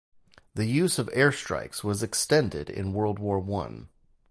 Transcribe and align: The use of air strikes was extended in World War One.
The 0.55 0.65
use 0.65 0.97
of 0.97 1.11
air 1.13 1.31
strikes 1.31 1.83
was 1.83 2.01
extended 2.01 2.71
in 2.71 2.91
World 2.91 3.19
War 3.19 3.39
One. 3.39 3.89